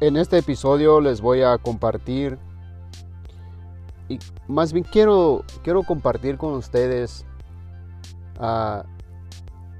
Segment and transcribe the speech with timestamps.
[0.00, 2.38] En este episodio les voy a compartir,
[4.08, 4.18] y
[4.48, 7.26] más bien quiero, quiero compartir con ustedes
[8.40, 8.80] uh,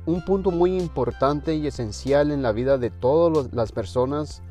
[0.04, 4.42] un punto muy importante y esencial en la vida de todas las personas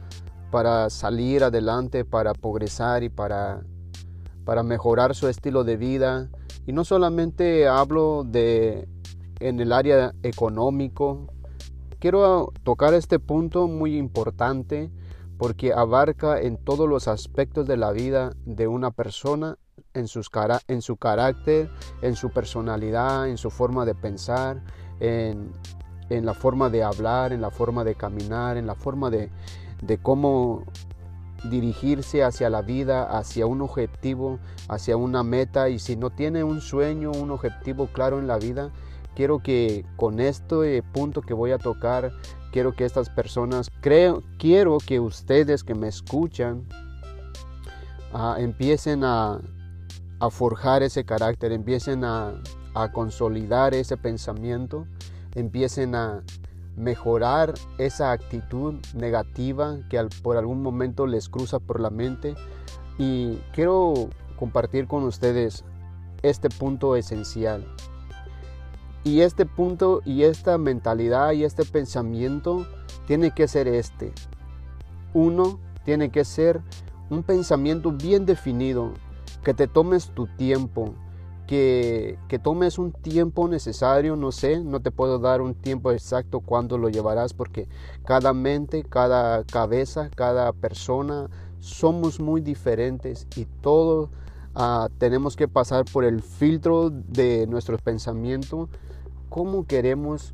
[0.49, 3.61] para salir adelante, para progresar y para,
[4.45, 6.29] para mejorar su estilo de vida.
[6.65, 8.87] Y no solamente hablo de
[9.39, 11.27] en el área económico,
[11.99, 14.89] quiero tocar este punto muy importante
[15.39, 19.57] porque abarca en todos los aspectos de la vida de una persona,
[19.93, 20.29] en, sus
[20.67, 21.71] en su carácter,
[22.01, 24.61] en su personalidad, en su forma de pensar,
[24.99, 25.53] en,
[26.09, 29.31] la forma de hablar, en la forma de caminar, en la forma de
[30.03, 30.65] cómo
[31.45, 35.69] dirigirse hacia la vida, hacia un objetivo, hacia una meta.
[35.69, 38.71] Y si no tiene un sueño, un objetivo claro en la vida,
[39.19, 42.13] quiero que con este punto que voy a tocar,
[42.53, 46.65] quiero que estas personas, creo, quiero que ustedes que me escuchan,
[48.13, 49.41] uh, empiecen a,
[50.31, 52.41] forjar ese carácter, empiecen a
[52.93, 54.87] consolidar ese pensamiento,
[55.35, 56.23] empiecen a
[56.77, 62.35] mejorar esa actitud negativa que por algún momento les cruza por la mente.
[62.97, 65.65] Y quiero compartir con ustedes
[66.21, 67.65] este punto esencial.
[69.03, 72.67] Y este punto y esta mentalidad y este pensamiento
[73.07, 74.11] tiene que ser este.
[75.13, 76.61] Uno, tiene que ser
[77.09, 78.93] un pensamiento bien definido,
[79.43, 80.93] que te tomes tu tiempo,
[81.49, 86.77] que, tomes un tiempo necesario, no sé, no te puedo dar un tiempo exacto cuándo
[86.77, 87.67] lo llevarás porque
[88.05, 91.27] cada mente, cada cabeza, cada persona
[91.59, 94.11] somos muy diferentes y todos
[94.53, 98.69] ah, tenemos que pasar por el filtro de nuestros pensamientos,
[99.29, 100.33] cómo queremos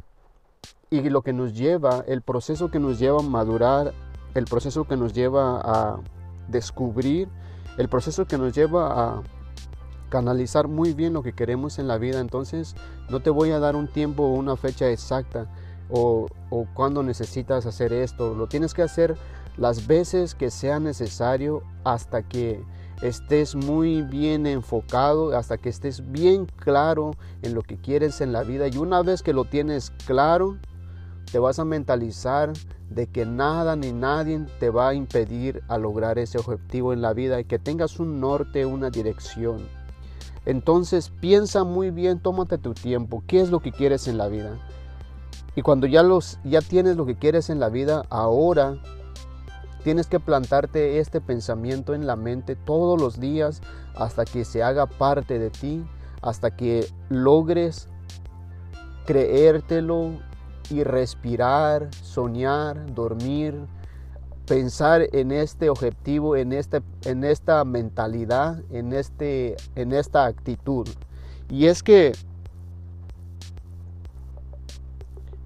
[0.90, 3.94] y lo que nos lleva, el proceso que nos lleva a madurar,
[4.34, 6.00] el proceso que nos lleva a
[6.48, 7.28] descubrir,
[7.78, 9.24] el proceso que nos lleva a
[10.10, 12.20] canalizar muy bien lo que queremos en la vida.
[12.20, 12.76] Entonces
[13.10, 15.48] no te voy a dar un tiempo o una fecha exacta
[15.90, 18.34] o, o cuando necesitas hacer esto.
[18.36, 19.18] Lo tienes que hacer
[19.58, 22.64] las veces que sea necesario hasta que
[23.02, 27.12] estés muy bien enfocado, hasta que estés bien claro
[27.42, 28.68] en lo que quieres en la vida.
[28.68, 30.58] Y una vez que lo tienes claro,
[31.32, 32.54] te vas a mentalizar
[32.90, 37.14] de que nada ni nadie te va a impedir a lograr ese objetivo en la
[37.14, 39.68] vida y que tengas un norte, una dirección.
[40.46, 44.58] Entonces piensa muy bien, tómate tu tiempo, qué es lo que quieres en la vida.
[45.56, 48.78] Y cuando ya, los, ya tienes lo que quieres en la vida, ahora
[49.86, 53.62] tienes que plantarte este pensamiento en la mente todos los días
[53.94, 55.86] hasta que se haga parte de ti,
[56.24, 57.88] hasta que logres
[59.06, 60.14] creértelo
[60.72, 63.68] y respirar, soñar, dormir,
[64.48, 70.90] pensar en este objetivo, en, este, esta mentalidad, en, este, en esta actitud.
[71.48, 72.14] Y es que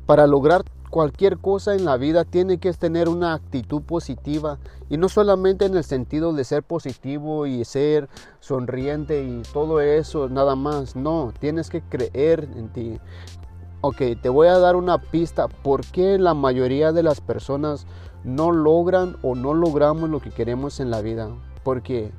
[0.05, 4.57] para lograr cualquier cosa en la vida tiene que tener una actitud positiva
[4.89, 10.29] y no solamente en el sentido de ser positivo y ser sonriente y todo eso
[10.29, 12.99] nada más, no, tienes que creer en ti.
[13.81, 15.47] Ok, te voy a dar una pista.
[15.47, 17.85] ¿Por qué la mayoría de las personas
[18.25, 21.29] no logran o no logramos lo que queremos en la vida?
[21.63, 22.11] Porque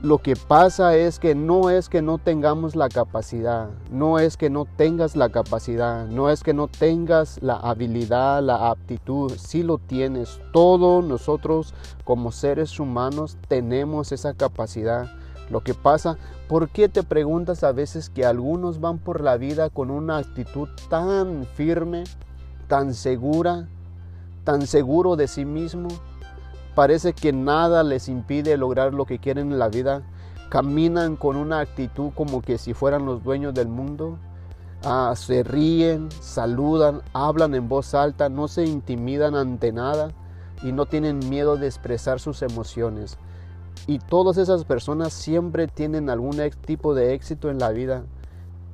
[0.00, 4.48] lo que pasa es que no es que no tengamos la capacidad, no es que
[4.48, 9.78] no tengas la capacidad, no es que no tengas la habilidad, la aptitud, sí lo
[9.78, 10.40] tienes.
[10.52, 15.10] Todos nosotros como seres humanos tenemos esa capacidad.
[15.50, 16.16] Lo que pasa,
[16.48, 20.68] ¿por qué te preguntas a veces que algunos van por la vida con una actitud
[20.88, 22.04] tan firme,
[22.68, 23.66] tan segura,
[24.44, 25.88] tan seguro de sí mismo?
[26.78, 30.04] Parece que nada les impide lograr lo que quieren en la vida.
[30.48, 34.16] Caminan con una actitud como que si fueran los dueños del mundo.
[34.84, 40.12] Ah, se ríen, saludan, hablan en voz alta, no se intimidan ante nada
[40.62, 43.18] y no tienen miedo de expresar sus emociones.
[43.88, 48.04] Y todas esas personas siempre tienen algún tipo de éxito en la vida.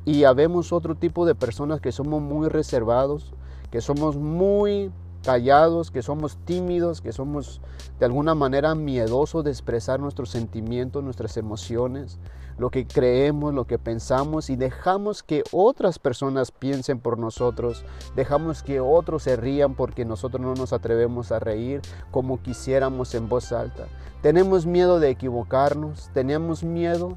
[0.04, 3.32] Y habemos otro tipo de personas que somos muy reservados,
[3.70, 4.92] que somos muy
[5.24, 7.60] callados, que somos tímidos, que somos
[7.98, 12.18] de alguna manera miedosos de expresar nuestros sentimientos, nuestras emociones,
[12.58, 17.84] lo que creemos, lo que pensamos y dejamos que otras personas piensen por nosotros,
[18.14, 21.80] dejamos que otros se rían porque nosotros no nos atrevemos a reír
[22.10, 23.86] como quisiéramos en voz alta.
[24.22, 27.16] Tenemos miedo de equivocarnos, tenemos miedo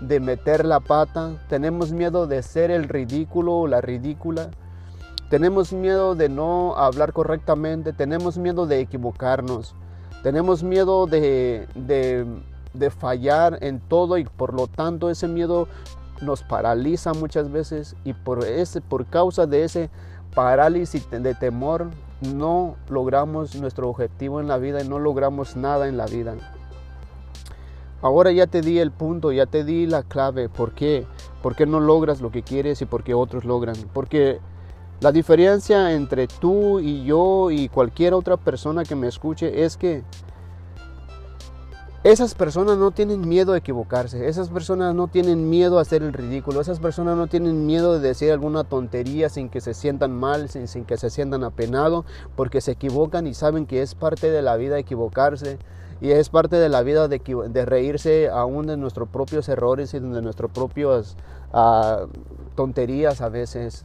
[0.00, 4.50] de meter la pata, tenemos miedo de ser el ridículo o la ridícula
[5.28, 9.74] tenemos miedo de no hablar correctamente, tenemos miedo de equivocarnos,
[10.22, 15.68] tenemos miedo de, de, fallar en todo y por lo tanto ese miedo
[16.20, 19.90] nos paraliza muchas veces y por, ese, por causa de ese
[20.34, 21.90] parálisis de temor
[22.20, 26.34] no logramos nuestro objetivo en la vida y no logramos nada en la vida.
[28.02, 30.48] Ahora ya te di el punto, ya te di la clave.
[30.48, 31.06] ¿Por qué?
[31.42, 33.76] ¿Por qué no logras lo que quieres y por qué otros logran?
[33.92, 34.38] Porque
[35.00, 40.02] la diferencia entre tú y yo y cualquier otra persona que me escuche es que
[42.02, 46.12] esas personas no tienen miedo a equivocarse, esas personas no tienen miedo a hacer el
[46.12, 50.48] ridículo, esas personas no tienen miedo de decir alguna tontería sin que se sientan mal,
[50.48, 52.04] sin, que se sientan apenados,
[52.36, 55.58] porque se equivocan y saben que es parte de la vida equivocarse
[56.00, 57.20] y es parte de la vida de,
[57.50, 61.16] de reírse aún de nuestros propios errores y de nuestras propias
[61.52, 62.06] uh,
[62.54, 63.84] tonterías a veces.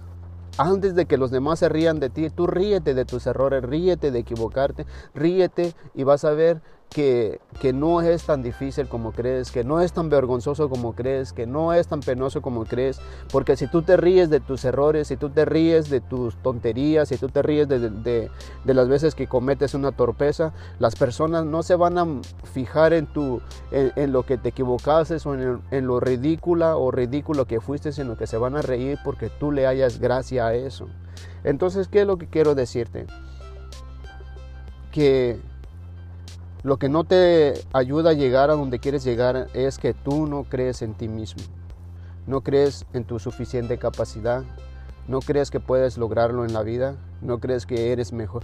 [0.58, 4.12] Antes de que los demás se rían de ti, tú ríete de tus errores, ríete
[4.12, 6.62] de equivocarte, ríete y vas a ver
[6.92, 7.40] que,
[7.74, 11.74] no es tan difícil como crees, que no es tan vergonzoso como crees, que no
[11.74, 13.00] es tan penoso como crees,
[13.32, 17.08] porque si tú te ríes de tus errores, si tú te ríes de tus tonterías,
[17.08, 18.30] si tú te ríes de,
[18.66, 22.06] las veces que cometes una torpeza, las personas no se van a
[22.52, 23.08] fijar en,
[24.12, 28.28] lo que te equivocaste o en, en lo ridícula o ridículo que fuiste, sino que
[28.28, 30.88] se van a reír porque tú le hayas gracia a eso.
[31.46, 33.08] Entonces, ¿qué es lo que quiero decirte?
[34.92, 35.40] Que
[36.64, 40.44] lo que no te ayuda a llegar a donde quieres llegar es que tú no
[40.44, 41.42] crees en ti mismo.
[42.28, 44.44] No crees en tu suficiente capacidad.
[45.08, 46.96] No crees que puedes lograrlo en la vida.
[47.22, 48.44] No crees que eres mejor.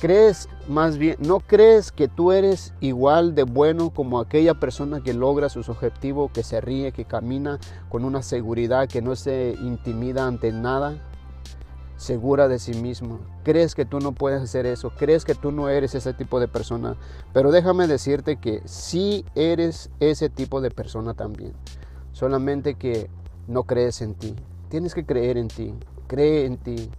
[0.00, 5.12] Crees más bien, no crees que tú eres igual de bueno como aquella persona que
[5.12, 7.60] logra sus objetivos, que se ríe, que camina
[7.90, 10.96] con una seguridad, que no se intimida ante nada
[11.96, 13.20] segura de sí mismo.
[13.44, 16.48] Crees que tú no puedes hacer eso, crees que tú no eres ese tipo de
[16.48, 16.96] persona,
[17.32, 21.52] pero déjame decirte que sí eres ese tipo de persona también.
[22.12, 23.08] Solamente que
[23.48, 24.34] no crees en ti.
[24.68, 25.74] Tienes que creer en ti,
[26.06, 26.90] cree en ti.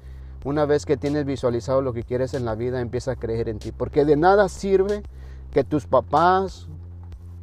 [0.45, 3.59] Una vez que tienes visualizado lo que quieres en la vida, empieza a creer en
[3.59, 5.03] ti, porque de nada sirve
[5.51, 6.67] que tus papás,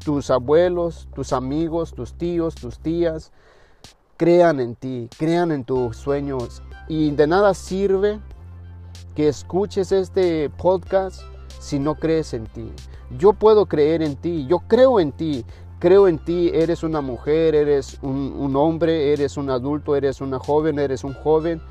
[0.04, 3.32] tus abuelos, tus amigos, tus tíos, tus tías,
[4.20, 8.20] crean en ti, crean en tus sueños, y de nada sirve
[9.14, 11.22] que escuches este podcast
[11.58, 12.70] si no crees en ti.
[13.16, 15.46] Yo puedo creer en ti, yo creo en ti,
[15.78, 20.78] creo en ti, eres una mujer, eres un, hombre, eres un adulto, eres una joven,
[20.78, 21.62] eres un joven.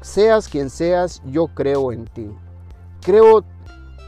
[0.00, 2.30] Seas quien seas, yo creo en ti.
[3.02, 3.44] Creo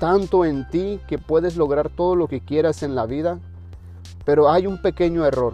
[0.01, 3.39] tanto en ti que puedes lograr todo lo que quieras en la vida,
[4.25, 5.53] pero hay un pequeño error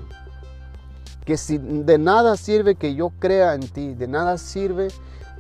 [1.26, 4.88] que si de nada sirve que yo crea en ti, de nada sirve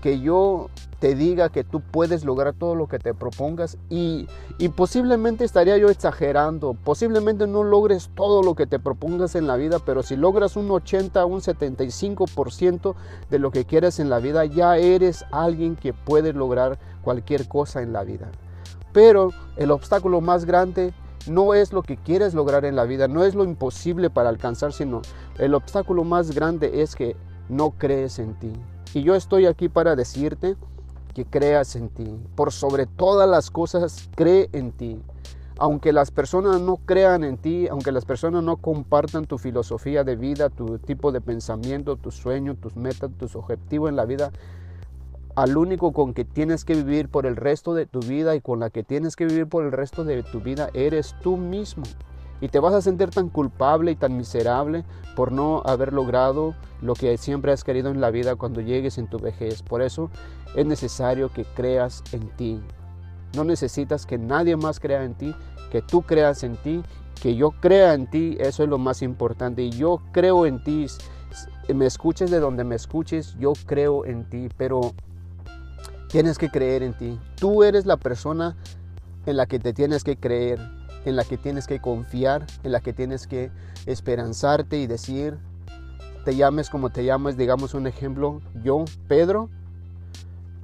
[0.02, 0.68] que yo
[0.98, 4.26] te diga que tú puedes lograr todo lo que te propongas y,
[4.58, 9.56] y, posiblemente estaría yo exagerando, posiblemente no logres todo lo que te propongas en la
[9.56, 12.94] vida, pero si logras un 80, un 75%
[13.30, 17.82] de lo que quieres en la vida, ya eres alguien que puede lograr cualquier cosa
[17.82, 18.28] en la vida.
[18.92, 20.94] Pero el obstáculo más grande
[21.28, 24.72] no es lo que quieres lograr en la vida, no es lo imposible para alcanzar,
[24.72, 25.02] sino
[25.38, 27.16] el obstáculo más grande es que
[27.48, 28.52] no crees en ti.
[28.94, 30.56] Y yo estoy aquí para decirte
[31.14, 32.18] que creas en ti.
[32.34, 35.00] Por sobre todas las cosas, cree en ti.
[35.58, 40.16] Aunque las personas no crean en ti, aunque las personas no compartan tu filosofía de
[40.16, 44.30] vida, tu tipo de pensamiento, tus sueños, tus metas, tus objetivos en la vida,
[45.36, 48.58] al único con que tienes que vivir por el resto de tu vida y con
[48.58, 51.84] la que tienes que vivir por el resto de tu vida eres tú mismo.
[52.40, 56.94] Y te vas a sentir tan culpable y tan miserable por no haber logrado lo
[56.94, 59.62] que siempre has querido en la vida cuando llegues en tu vejez.
[59.62, 60.10] Por eso
[60.54, 62.60] es necesario que creas en ti.
[63.34, 65.34] No necesitas que nadie más crea en ti,
[65.70, 66.82] que tú creas en ti,
[67.22, 68.36] que yo crea en ti.
[68.40, 69.62] Eso es lo más importante.
[69.62, 70.86] Y yo creo en ti.
[71.74, 74.48] Me escuches de donde me escuches, yo creo en ti.
[74.56, 74.92] Pero
[76.08, 77.18] Tienes que creer en ti.
[77.36, 78.56] Tú eres la persona
[79.26, 80.60] en la que te tienes que creer,
[81.04, 83.50] en la que tienes que confiar, en la que tienes que
[83.86, 85.38] esperanzarte y decir,
[86.24, 89.48] te llames como te llames, digamos un ejemplo, yo, Pedro,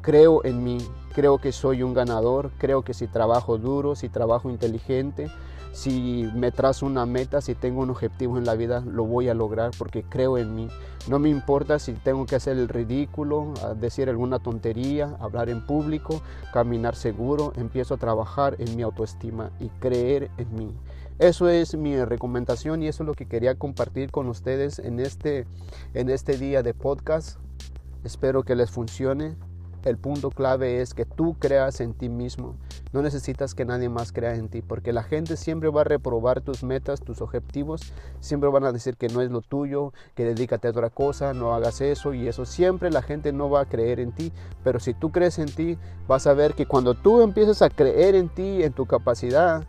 [0.00, 0.78] creo en mí,
[1.14, 5.30] creo que soy un ganador, creo que si trabajo duro, si trabajo inteligente,
[5.72, 9.34] si me trazo una meta, si tengo un objetivo en la vida, lo voy a
[9.34, 10.68] lograr porque creo en mí.
[11.08, 16.22] No me importa si tengo que hacer el ridículo, decir alguna tontería, hablar en público,
[16.52, 20.72] caminar seguro, empiezo a trabajar en mi autoestima y creer en mí.
[21.18, 25.46] Eso es mi recomendación y eso es lo que quería compartir con ustedes en este,
[25.94, 27.38] en este día de podcast.
[28.04, 29.36] Espero que les funcione.
[29.84, 32.56] el punto clave es que tú creas en ti mismo.
[32.92, 36.42] No necesitas que nadie más crea en ti, porque la gente siempre va a reprobar
[36.42, 37.92] tus metas, tus objetivos.
[38.20, 41.54] Siempre van a decir que no es lo tuyo, que dedícate a otra cosa, no
[41.54, 42.44] hagas eso y eso.
[42.44, 44.32] Siempre la gente no va a creer en ti,
[44.62, 48.14] pero si tú crees en ti, vas a ver que cuando tú empieces a creer
[48.14, 49.64] en ti, en tu capacidad,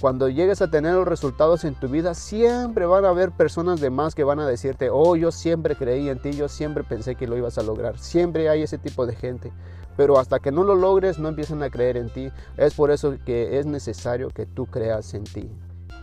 [0.00, 3.90] cuando llegues a tener los resultados en tu vida, siempre van a haber personas de
[3.90, 7.26] más que van a decirte, oh, yo siempre creí en ti, yo siempre pensé que
[7.26, 7.98] lo ibas a lograr.
[7.98, 9.50] Siempre hay ese tipo de gente.
[9.98, 12.30] Pero hasta que no lo logres, no empiezan a creer en ti.
[12.56, 15.50] Es por eso que es necesario que tú creas en ti.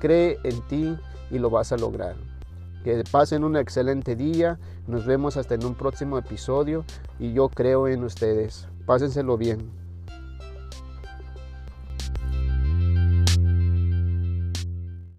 [0.01, 0.97] Cree en ti
[1.31, 2.17] y lo vas a lograr.
[2.83, 4.59] Que pasen un excelente día.
[4.85, 6.83] Nos vemos hasta en un próximo episodio.
[7.19, 8.67] Y yo creo en ustedes.
[8.85, 9.84] Pásenselo bien.